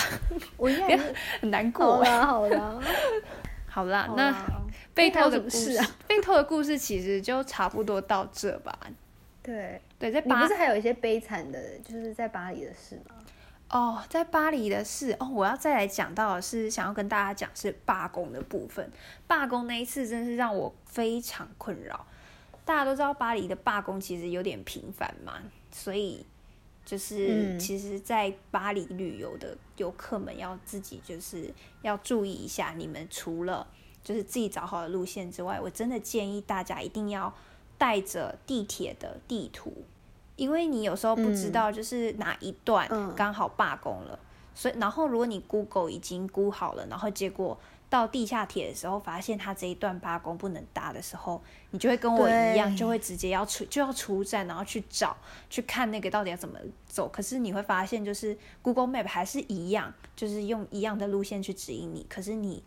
[0.55, 0.95] 我应该
[1.41, 2.47] 很难好过好。
[2.47, 2.79] 啦
[3.65, 4.61] 好啦，好啦，那好啦
[4.93, 8.77] 被偷的故事啊 被偷的故事其实就差不多到这吧。
[9.41, 9.81] 对。
[9.97, 13.15] 对，在巴你不是还有一些悲惨的，就是在巴黎的事吗？
[13.69, 18.89] 哦，在巴黎的事哦，我要再来讲到的是想要跟大家讲是罢工的部分。
[19.25, 22.05] 罢工那一次真是让我非常困扰。
[22.63, 25.33] 大家都知道巴黎的罢工其实有点频繁嘛，
[25.71, 26.25] 所以
[26.89, 27.59] 就是嗯。
[27.59, 33.67] 其实，在巴黎旅游的游客们要自己就是要注意一下，你们除了
[34.03, 37.31] 就是自己找好的路线之外，我真的建议大家一定要
[37.77, 39.71] 带着地铁的地图，
[40.35, 41.51] 因为你有时候不知嗯。
[41.51, 43.13] 道就是哪一段嗯。
[43.15, 44.17] 刚好罢工了，
[44.55, 47.55] 所以然后如果你 Google 已经估好了，然后结果
[47.89, 55.17] 到地下铁的时候发现它这一段罢工不能搭的时候，你就会跟我一样，就会直接要出就要出站，然后去找
[55.49, 57.09] 去看那个到底要怎么走。
[57.09, 62.63] 可是你会发现，就是 Google Map 还是一样，就是用一样的路线去指引你，可是你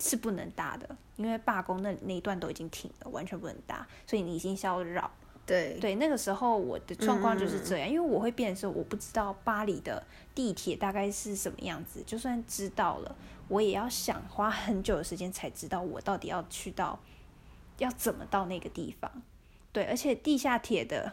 [0.00, 5.10] 是不能搭的，因为罢工那那一段都已经停了，完全不能搭，所以你已经是要绕。
[5.46, 10.02] 对，对，那个时候我的状况就是这样，因为我会变的时候，我不知道巴黎的
[10.34, 13.14] 地铁大概是什么样子，就算知道了，
[13.48, 16.98] 我也要想花很久的时间才知道我到底要去到
[17.78, 19.10] 要怎么到那个地方。
[19.70, 21.12] 对，而且地下铁的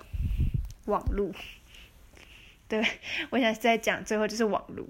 [0.85, 1.33] 网路，
[2.69, 2.81] 对
[3.31, 4.87] 我想再讲最后就是网路。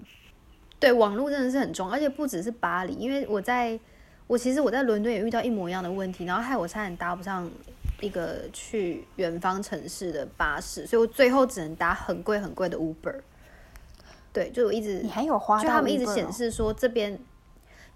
[0.78, 3.78] 对，网络真的是很重要，而且不只是巴黎，因为我在
[4.26, 7.50] 我其实我在伦敦也遇到一模一样的问题，然后害我差点搭不上
[8.02, 13.20] 一个去远方城市的巴士，所以我最后只能搭很贵很贵的 Uber。
[14.32, 17.18] 对，就我一直你还有花到就他们一直显哦示说这边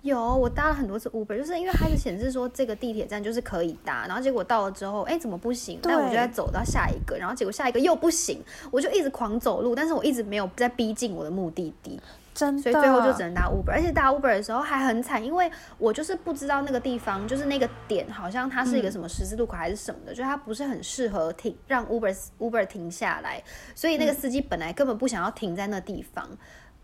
[0.02, 5.80] 有我搭了很多次 Uber，就是因为它是显示说这个地铁站就是可以搭，然后结果到了之后，哎，怎么不行？
[5.82, 8.40] 但我就对在走到下一个，然后结果下一个又不行，
[8.70, 11.98] 我就一直狂走路，但是我一直没有在逼近我的目的地。
[12.36, 23.42] 真的，所以最后就只能搭 Uber，而且搭 Uber 的时候还很惨，因为我就是不知道那个地方，就是那个点好像它是一个什么十字路口还是什么的，就是它不是很适合停让 Uber Uber 停下来，
[23.74, 26.28] 所以那个司机本来根本不想要停在那地方。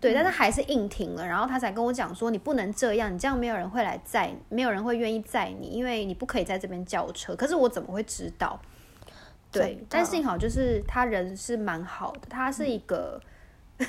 [0.00, 7.36] 对，但是还是硬停了，然后他才跟我讲说，你不能这样，你这样没有人会来载，没有人会愿意载你，因为你不可以在这边叫车。
[7.36, 8.60] 可是我怎么会知道？
[9.52, 13.20] 对，但幸好就是他人是蛮好的，他是一个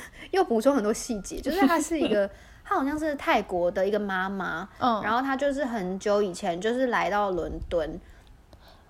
[0.32, 2.30] 又补充很多细节，就是她是一个，
[2.64, 8.00] 她好像是泰国的一个妈妈，嗯，然后她就是很久以前就是来到伦敦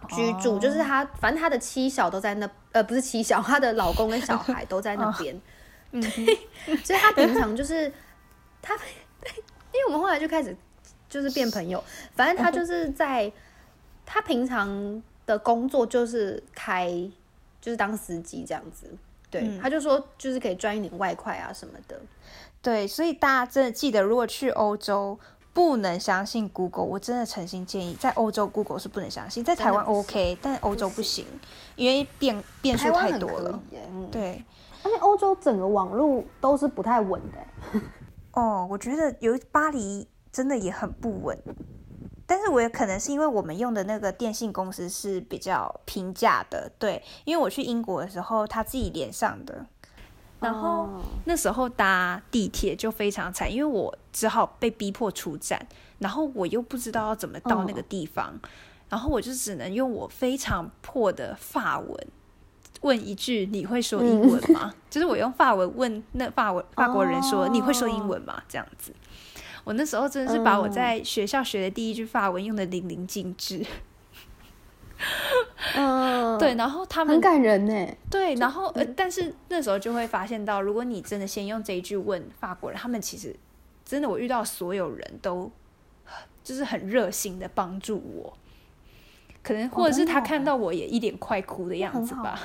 [0.09, 5.39] 居住，哦就是她反正她的妻小都在那，呃，不是妻小，她的老公跟小孩都在那边，
[5.91, 6.01] 嗯
[6.83, 7.91] 所以她平常就是
[8.61, 10.55] 她，因为我们后来就开始
[11.09, 11.83] 就是变朋友，
[12.15, 13.31] 反正她就是在
[14.05, 16.89] 他平常的工作就是开
[17.61, 18.87] 就是当司机这样子。
[19.33, 21.99] 对，嗯他就说就是可以赚一点外快啊什么的。
[22.61, 25.19] 对，所以大家真的记得，如果去欧洲，
[25.53, 26.85] 不能相信 Google。
[26.85, 31.25] 我真的诚心建议，在欧洲 Google 是不能相信，在台湾 OK，但欧洲不行，
[31.75, 33.59] 因为变变数太多了。
[34.11, 34.43] 对，
[34.83, 37.79] 而且欧洲整个网络都是不太稳的。
[38.39, 41.37] 哦，我觉得有巴黎真的也很不稳，
[42.25, 49.65] 但是我也可能是因为我们用的那个电信公司是比较平价的，对，因为我去英国的时候，他自己连上的，
[50.39, 55.67] 然后哦那时候搭地铁就非常惨，因为我只好被逼迫出站，
[55.99, 58.39] 然后我又不知道要怎么到那个地方，
[58.89, 62.07] 然后我就只能用我非常破的法文
[62.81, 68.93] 问一句：“你会说英文吗？” 就是我用法文问那法文法国人说：“哦你会说英文吗？”这样子。
[69.63, 70.71] 我那时候真的是把我嗯。
[70.71, 73.65] 在学校学的第一句法文用的淋漓尽致，
[75.76, 77.88] 嗯， 对，，然后他们很感人呢。
[78.10, 83.36] 对，然后呃，但是那时候就会发现到，如果你真的先用这一句问法国人，他们其实
[83.86, 85.52] 真的，我遇到所有人都
[86.43, 88.38] 就是很热心的帮助我，
[89.41, 92.39] 可能或者是他看到我也一脸快哭的样子吧。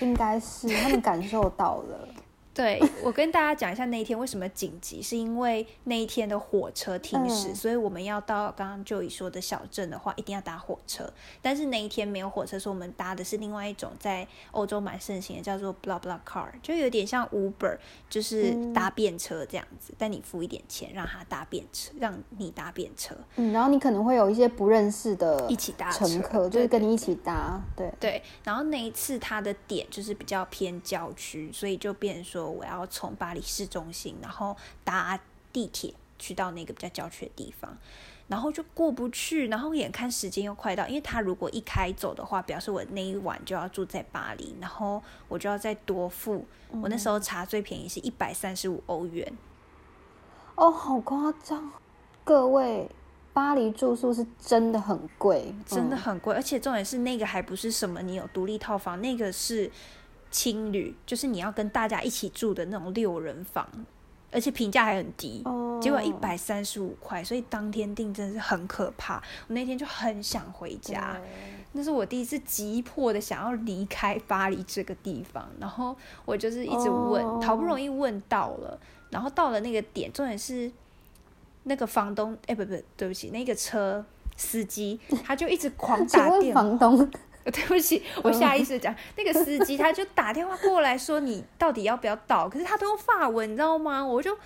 [0.00, 2.08] 应该是他们感受到了。
[2.52, 11.08] 对我跟大家讲一下那一天为什么紧急，是因为那一天的火车停驶，嗯所以我们要到刚刚就已说的小镇的话，一定要搭火车。
[11.40, 23.14] 但是那一天没有火车，所以我们搭的是另外一种在欧洲蛮盛行的，叫做 blah blah car，就有点像 Uber，就是嗯搭便车这样子，但你付一点钱让他搭便车，让你搭便车。
[23.36, 35.18] 嗯，然后你可能会有一些不认识的一起搭乘客，就是跟你一起搭，对，对，然后那一次它的点就是比较偏郊区，所以就变成说我要从巴黎市中心，然后搭
[35.52, 37.76] 地铁去到那个比较郊区的地方，
[38.28, 49.32] 然后就过不去，然后眼看时间又快到，因为他如果一开走的话，表示我那一晚就要住在巴黎，然后我就要再多付，我那时候查最便宜是一百三十五欧元，
[50.54, 51.72] 哦，好夸张！
[52.22, 52.88] 各位，
[53.32, 59.70] 巴黎住宿是真的很贵，嗯真的很贵，而且重点是那个还不是什么你有独立套房，那个是
[60.30, 63.68] 青旅，就是你要跟大家一起住的那种六人房，
[64.30, 69.16] 而且评价还很低，哦结果一百三十五块，所以当天订真的是很可怕。
[69.48, 71.18] 我那天就很想回家，
[71.72, 78.78] 那是我第一次急迫的想要离开巴黎这个地方，然后我就是一直问，哦好不容易问到了，
[79.10, 80.70] 然后到了那个点，重点是
[81.64, 84.04] 那个房东，哎、不不，对不起，那个车
[84.36, 86.62] 司机他就一直狂打电话。
[86.62, 87.10] 房东，
[87.44, 94.04] 对不起，我下意识地讲、那个司机，他就打电话过来说你到底要不要到，可是他都用法文，你知道吗？
[94.04, 94.36] 我就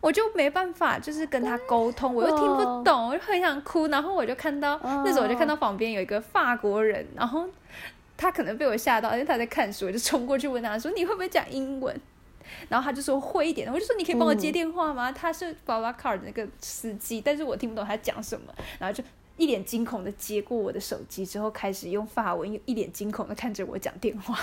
[0.00, 3.86] 我就没办法，就是跟他沟通，我又听不懂，我就很想哭。
[3.88, 7.48] 然后我就看到、那时候我就看到旁边有一个法国人，然后
[8.16, 12.00] 他可能被我吓到，因为他在看书，我就冲过去问他说你会不会讲英文？
[12.68, 15.10] 然后他就说会一点，我就说你可以帮我接电话吗？
[15.10, 19.02] 他是 b a b a Car 的那个司机，但是我听不懂他讲什么，然后就
[19.36, 24.38] 一脸惊恐的接过我的手机之后，开始用法文，一脸惊恐的看着我讲电话。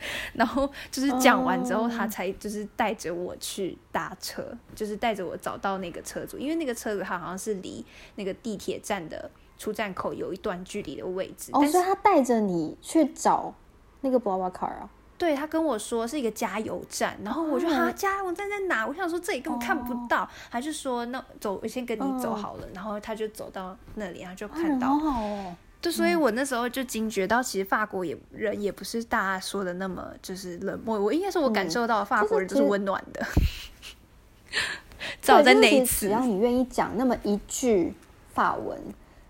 [0.32, 13.54] 然后就是讲完之后，他才就是带着我去搭车，就是带着我找到那个车主，因为那个车主他好像是离那个地铁站的出站口有一段距离的位置，哦，所以他带着你去找
[14.00, 14.88] 那个 b l a b l a car 啊，
[15.20, 17.74] 对他跟我说是一个加油站，然后我就哦。
[17.74, 18.86] 哈、加油站在哪？
[18.86, 22.36] 我想说这里根本看不到，他就说那走，我先跟你走嗯。
[22.36, 33.22] 好了，然后他就走到那里，然后就啊看到，哦，对，所以我那时候就惊觉到，其实法国也人也不是大家说的那么就是冷漠，我应该说我感受到法国人都是温暖的。
[35.20, 37.92] 早在那一次只，要你愿意讲那么一句
[38.32, 38.78] 法文，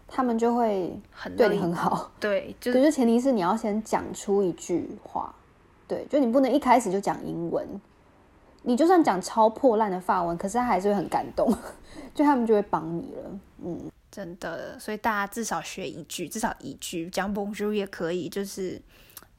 [0.07, 2.13] 他们就会对你很乐意很好。
[2.21, 5.35] 对，就是，前提是你要先讲出一句话，
[5.91, 7.67] 对，就你不能一开始就讲英文，
[8.63, 11.53] 你就算讲超破烂的法文，可是他还是会很感动，
[12.15, 13.41] 就他们就会帮你了。
[13.65, 18.81] 嗯，真的，所以大家至少学一句，至少一句讲 Bonjour 也可以，就是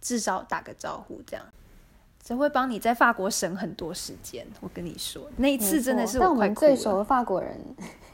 [0.01, 1.45] 至少打个招呼这样。
[2.23, 6.39] 只会帮你在法国省很多时间，我跟你说，那一次真的是快哭了。
[6.39, 7.59] 们最熟的法国人，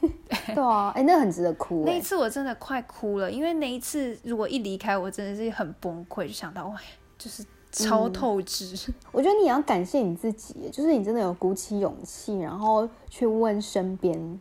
[0.54, 6.80] 对啊，哎、那很值得哭哎、那一次我真的快哭了，因为那一次如果一离开，我真的是很崩溃，就想到哇，
[7.18, 8.92] 就是超透支。
[9.12, 14.40] 我觉得你也要感谢你自己，就是你真的有鼓起勇气，然后去问身边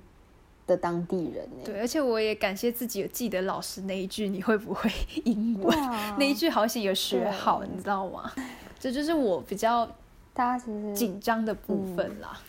[0.65, 1.63] 的当地人哎。
[1.65, 4.89] 对，而且我也感谢自己有记得老师那一句“你会不会
[5.25, 8.31] 英文”啊那一句，好险有学好，你知道吗？
[8.79, 9.85] 这就是我比较
[10.33, 12.39] 大家其实紧张的部分啦。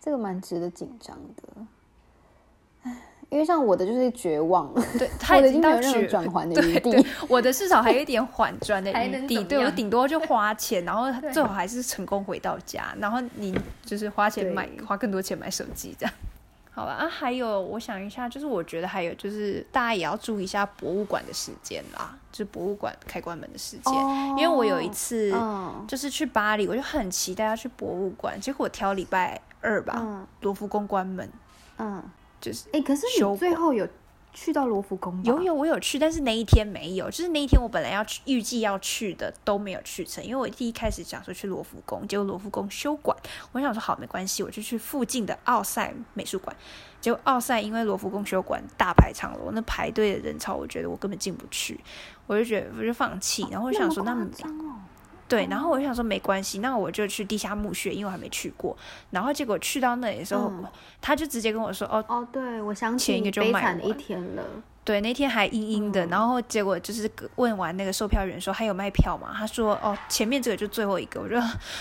[0.00, 1.66] 这个蛮值得紧张的。
[2.82, 6.90] 唉因为像我的就是绝望，对，他我的已经没有任何转圜的余地。
[6.90, 16.14] 对对，我的至少还有一点缓转的还余地，对我顶多就花 钱，然后最好还是成功回到家，然后你就是花钱买花更多钱买手机这样。
[16.72, 23.94] 好吧啊，还有我想一下，就是我觉得还有就是大家也要注意一下博物馆的时间啦，就是博物馆开关门的时间，
[24.30, 31.28] 因为我有一次嗯就是去巴黎，我就很期待要去博物馆，结果我挑礼拜二吧，嗯罗浮宫关门，
[31.78, 32.02] 嗯，
[32.40, 33.86] 就是哎、可是休你最后有
[34.32, 35.22] 去到罗浮宫吗？
[35.24, 43.16] 有有，我有去，但是那一天没有，就是那一天我本来要去，预计要去的都没有去成，因为我第一开始想说去罗浮宫，结果罗浮宫休馆，
[43.50, 46.56] 我想说好没关系，我就去附近的奥赛美术馆，
[47.00, 51.80] 结果奥赛因为罗浮宫休馆大排长龙，那排队的人潮，我觉得我根本进不去，
[52.28, 54.24] 我就觉得我就放弃，然后我想说那么
[55.30, 58.76] 对，然后我就想说没关系，那我就去地下墓穴，因为我还没去过。
[59.10, 60.64] 然后结果去到那里的时候，嗯
[61.00, 64.42] 他就直接跟我说：“哦，哦，对，我想起前一个就卖你悲惨的一天了。
[64.82, 66.04] 对，那天还阴阴的。
[66.06, 69.32] 嗯然后结果就是问完那个售票员说还有卖票吗？
[69.32, 71.20] 他说：哦，前面这个就最后一个。
[71.20, 71.36] 我就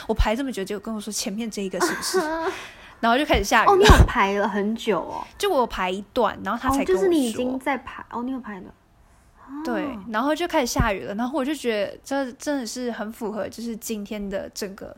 [0.08, 2.20] 我排这么久，结果跟我说前面这一个是不是？
[3.02, 3.84] 然后就开始下雨哦，你。
[3.84, 5.26] 有排了很久哦。
[5.40, 7.02] 就我有排一段，然后他才哦，跟我说。
[7.02, 8.66] 就是你已经在排哦，你有排了。
[9.64, 14.96] 对哦，然后就开始下雨了，然后我就觉得这真的是很符合，就是今天的整个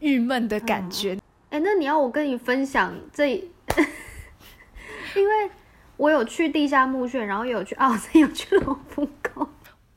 [0.00, 1.18] 郁闷的感觉。
[1.50, 3.28] 哎，那你要我跟你分享这，
[5.14, 5.50] 因为
[5.96, 9.46] 我有去地下墓穴，然后也有去奥森，有去龙浮宫。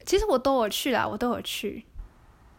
[0.06, 1.84] 其实我都有去啦，我都有去，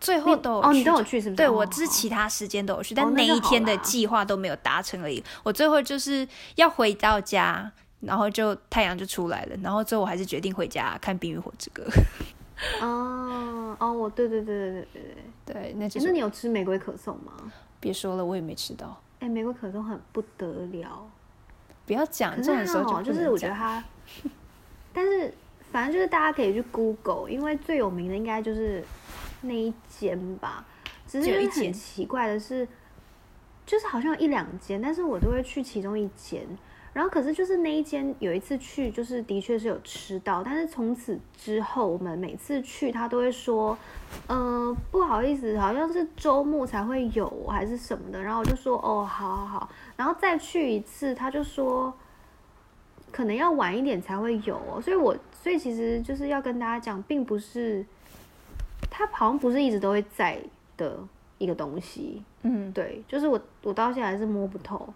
[0.01, 0.69] 最后都有去。
[0.69, 1.37] 哦，你都有去是不是？
[1.37, 5.23] 对，哦我只是其他时间都有去，但哦那一天的计划都没有达成而已。
[5.45, 6.27] 我最后就是
[6.57, 11.83] 要回到家，然后就太阳就出来了，然后最后我还是决定回家看《冰与火之歌》。
[12.85, 15.03] 哦 哦，我对对对对对对
[15.45, 15.63] 对。
[15.63, 17.33] 对，那就诶那是你有吃玫瑰可颂吗？
[17.81, 19.01] 别说了，我也没吃到。
[19.21, 21.07] 哎，玫瑰可颂很不得了。
[21.87, 23.83] 不要讲这种时候就是我觉得它，
[24.93, 25.33] 但是
[25.73, 28.85] 反正就是大家可以去 Google，因为最有名的应该就是
[29.43, 30.65] 那一间吧。
[31.07, 32.69] 只是有一就是很奇怪的是，
[33.65, 36.47] 就是好像有一两间，但是我都会去其中一间。
[36.99, 43.79] 然后可是就是那一间有一次去，就是的确是有吃到，但是从此之后，我们每次去他都会说，
[44.27, 48.21] 嗯、不好意思，好像是周末才会有还是什么的。
[48.21, 49.71] 然后我就说，哦，好好好。
[49.97, 51.95] 然后再去一次，他就说
[53.13, 54.81] 可能要晚一点才会有哦。
[54.83, 57.87] 所以我所以其实就是要跟大家讲，并不是
[58.91, 60.37] 他好像不是一直都会在
[60.77, 60.99] 的
[61.39, 62.25] 一个东西。
[62.43, 64.93] 嗯，对，就是我我到现在还是摸不透。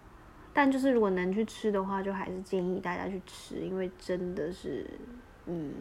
[0.53, 4.87] 但就是如果能去吃的话，就还是建议大家去吃，因为真的是，
[5.47, 5.73] 嗯，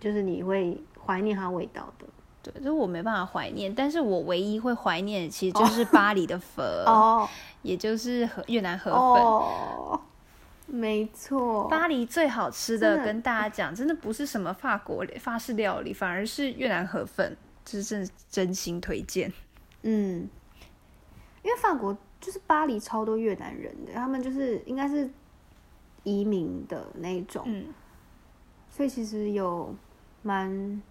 [0.00, 2.06] 就是你会怀念它味道的。
[2.42, 7.28] 对，就是我没办法怀念，但是我唯一会怀念的其实就是巴黎的粉， 哦
[7.62, 9.00] 也就是河越南河粉。
[9.00, 10.00] 哦，
[10.66, 11.66] 没错。
[11.68, 19.32] 巴黎最好吃的的，跟大家讲，真的不是什么法国法式料理，反而是越南河粉，这是真真心推荐。
[19.82, 20.28] 嗯，
[21.42, 25.08] 因为法国就是巴黎超多越南人的，他们就是应该是
[26.02, 27.66] 移民的那一种，嗯，
[28.68, 29.74] 所以其实有
[30.22, 30.82] 蛮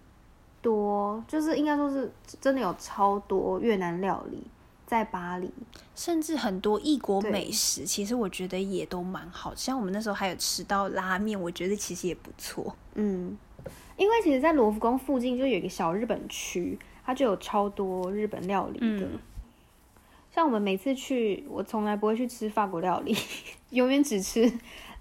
[0.62, 2.10] 多，就是应该说是
[2.40, 4.42] 真的有超多越南料理
[4.86, 5.52] 在巴黎。
[5.94, 9.54] 甚至很多异国美食，其实我觉得也都蛮好。
[9.54, 12.74] 像我们那时候还有吃到拉面，我觉得其实也不错。
[12.94, 13.36] 嗯，
[13.96, 19.06] 因为其实，在罗浮宫附近就有一个小日本区，它就有超多日本料理的。
[19.06, 19.18] 嗯
[20.30, 23.16] 像我们每次去，我从来不会去吃法国料理，
[23.70, 24.50] 永远只吃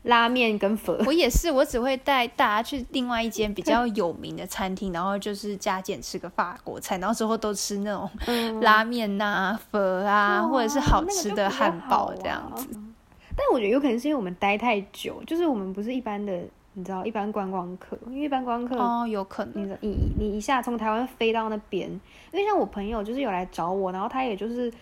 [0.03, 0.97] 拉面跟粉。
[1.05, 12.73] 我也是，我只会带大家去另外一间比较有名的餐厅，然后就是加减吃个法国菜，然后之后都吃那种嗯 拉面呐、粉啊，或者是好吃的汉堡好这样子。
[12.75, 12.81] 啊。
[13.35, 16.41] 但我觉得有可能是因为我们待太久，就是我们不是一般的，
[16.73, 19.77] 你知道，一般观光客，因为一般观光客哦，有可能。
[19.81, 21.87] 你你你一下从台湾飞到那边，
[22.31, 24.73] 因为像我朋友就是有来找我，然后他也就是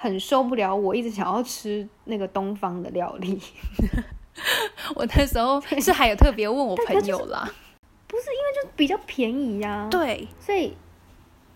[0.00, 3.42] 很受不了我一直想要吃那个东方的料理，
[4.94, 7.50] 我那时候 是还有特别问我朋友啦，
[8.08, 10.76] 就比较便宜呀、，对，所以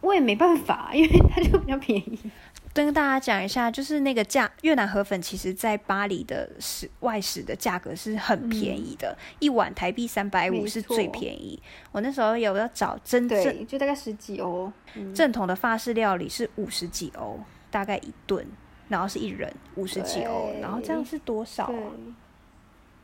[0.00, 2.18] 我也没办法，因为它就比较便宜。
[2.74, 11.62] 跟大家讲一下，就是那个价越南河粉，其实在巴黎的食外食的价格是很便宜的，一碗台币三百五是最便宜。
[11.92, 14.72] 我那时候有要找真正对，就大概十几欧。
[14.94, 17.38] 嗯正统的法式料理是五十几欧，
[17.72, 18.46] 大概一顿，
[18.88, 21.72] 然后是一人五十几欧，然后这样是多少啊？，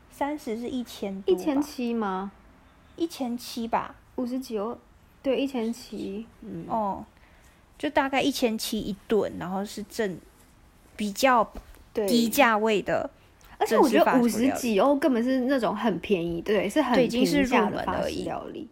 [0.09, 2.31] 三十是一千一千七吗？
[2.95, 3.95] 一千七吧？
[4.15, 4.77] 五十几欧，
[5.21, 6.25] 对，一千七。
[6.41, 7.03] 嗯，哦，
[7.77, 10.17] 就大概一千七一顿，然后是正
[10.95, 11.51] 比较
[11.91, 13.09] 对，低价位的。
[13.57, 18.69] 而且我觉得五十几欧根本是那种很便宜，对，是很对已经是平价入门而已料理，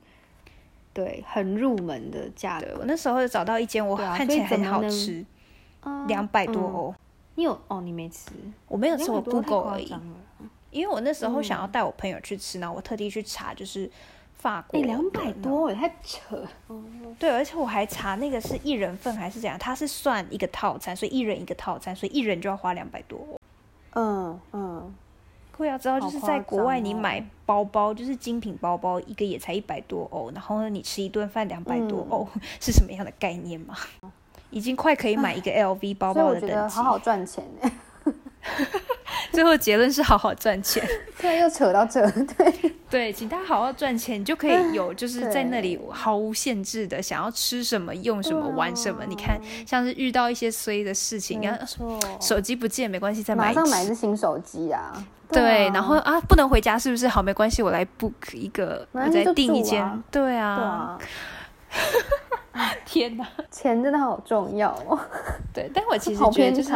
[0.93, 2.67] 对，很入门的价格。
[2.79, 5.25] 我那时候有找到一间，我看起来很好吃，啊
[6.07, 6.95] 两百多嗯欧。
[7.35, 7.81] 你有哦？
[7.81, 8.31] 你没吃？
[8.67, 9.93] 我没有吃，我200多太 Google 而已。
[10.71, 13.89] 因为我那时候想要嗯带我朋友去吃，然后我特地去查，就是
[14.35, 14.87] 法国哎，的。
[14.87, 16.43] 两百多，也太扯。
[17.17, 23.39] 对，而且我还查那个是一人份还是怎样，它是算一个套餐，所以一人一个套餐，所以一人就要花两百多欧。
[23.91, 24.93] 嗯嗯，
[25.57, 32.27] 会要知道，就是在国外你买包包，就是精品包包，一个也才一百多欧，然后呢，你吃一顿饭两百多欧，
[32.59, 33.75] 是什么样的概念吗？
[34.49, 37.71] 已经快可以买一个 LV 包包的等级，好好赚钱哎。
[39.33, 40.81] 最后结论是好好赚钱。
[41.19, 42.53] 对，又扯到这，对
[42.89, 49.03] 对，请大家好好赚钱，你就可以有就是在那里毫无限制的想要吃什么、用什么、玩什么。
[49.05, 51.59] 你看，像是遇到一些衰的事情，你看
[52.21, 54.93] 手机不见没关系，再买马上买一只新手机啊。
[55.29, 57.05] 对，然后啊，不能回家是不是？
[57.05, 60.03] 好，没关系，我来 book 一个，我再订一间。
[60.09, 60.97] 对啊。
[62.85, 64.99] 天哪，钱真的好重要哦。
[65.53, 66.73] 对，但我其实觉得就是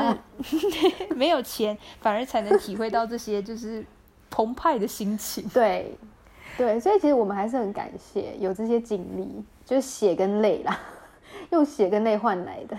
[1.15, 3.85] 没有钱，反而才能体会到这些就是
[4.29, 5.47] 澎湃的心情。
[5.53, 5.97] 对，
[6.57, 10.79] 对，所以其实我们还是很感谢有这些经历，就是血跟泪啦，
[11.51, 12.77] 用血跟泪换来的。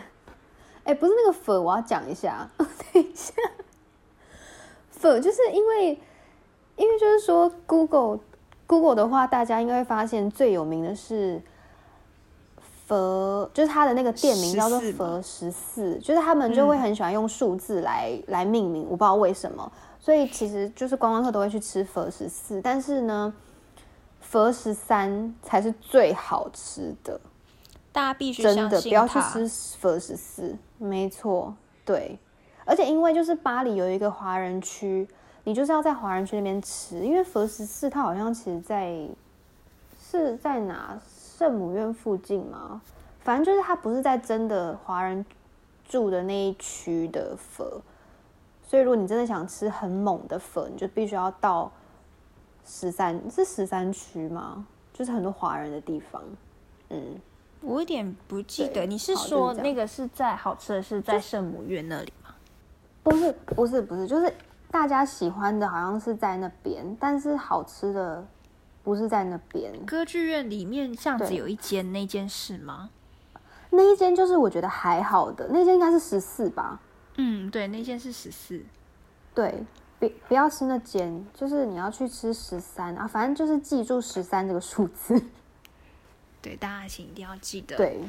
[0.85, 2.69] 哎，不是那个粉，我要讲一下，等
[3.03, 3.33] 一下。
[4.91, 6.01] 粉就是因为，
[6.77, 11.41] 因为就是说，Google，Google 的话，大家应该会发现最有名的是。
[12.87, 23.33] 佛就是他的那个店名叫做佛十四，就是他们就会很喜欢用数字来来命名，我不知道为什么，所以其实就是观光客都会去吃佛十四，但是呢，
[24.21, 27.21] 佛十三才是最好吃的，
[27.93, 31.55] 大家必须真的不要去吃佛十四，没错，
[31.85, 32.19] 对，
[32.65, 35.09] 而且因为就是巴黎有一个华人区，
[35.45, 39.07] 你就是要在华人区那边吃，因为佛十四它好像其实在
[40.11, 41.01] 是在哪？
[41.43, 42.81] 圣母院附近吗？
[43.25, 45.27] 反正就是它不是在真的华人
[45.85, 47.67] 住的那一区的粉，
[48.65, 51.69] 所以如果你真的想吃很猛的粉，你就必须要到
[52.65, 54.65] 十三是十三区吗？
[54.93, 56.23] 就是很多华人的地方。
[56.91, 57.21] 嗯，
[57.61, 62.33] 我有点不记得，你是说那个是在好吃的是在圣母院那里吗？
[63.03, 64.33] 不是，不是，不是，就是
[64.71, 68.25] 大家喜欢的好像是在那边，但是好吃的。
[68.83, 72.91] 不是在那边歌剧院里面巷子有一间，那间是吗？
[73.71, 76.81] 那一间就是我觉得还好的，那间应该是十四吧。
[77.17, 78.61] 嗯，对，那间是十四。
[79.35, 79.65] 对，
[79.99, 85.23] 不不要吃那间，就是你要去吃十三啊，反正就是记住十三这个数字。
[86.43, 87.77] 对，大家请一定要记得。
[87.77, 88.01] 对，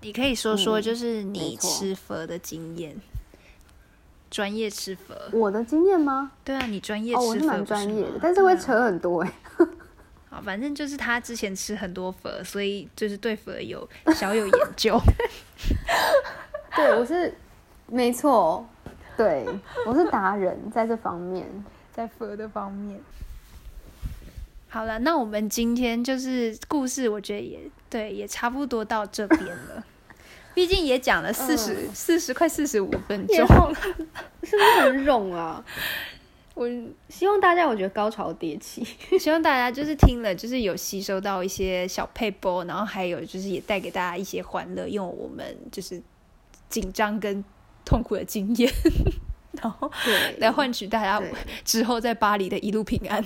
[0.00, 2.96] 你可以说说，就是你吃佛的经验。
[4.30, 6.32] 专业吃佛，我的经验吗？
[6.42, 9.32] 对啊，你专业吃佛，我是蛮专业的，但是会扯很多哎。
[10.36, 15.00] 好，反正就是他之前吃很多佛，所以就是对佛有小有研究。
[16.76, 17.34] 对，我是
[17.86, 18.68] 没错，
[19.16, 19.46] 对
[19.86, 21.46] 我是达人在这方面，
[21.90, 23.00] 在佛的方面。
[24.68, 29.82] 好了，那我们今天就是故事，我觉得也对，也差不多到这边了。
[30.52, 33.36] 毕竟也讲了四十四十快四十五分钟，
[34.44, 35.64] 是不是很冗啊？
[36.56, 36.66] 我
[37.10, 38.82] 希望大家，我觉得高潮迭起，
[39.20, 46.02] 希望大家就是听了，就是有吸收到一些小配波，然后还有就是也带给大家一些欢乐，用我们就是
[46.70, 47.44] 紧张跟
[47.84, 48.72] 痛苦的经验，
[49.60, 49.90] 然后
[50.38, 51.22] 来换取大家
[51.62, 53.22] 之后在巴黎的一路平安。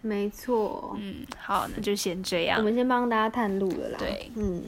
[0.00, 3.98] 没错，嗯，好，那就先这样，我们先帮大家探路了啦。
[3.98, 4.62] 对，嗯，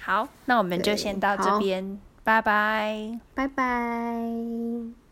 [0.00, 5.05] 好，那我们就先到这边，拜拜，拜拜。